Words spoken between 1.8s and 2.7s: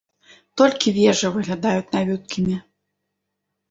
навюткімі.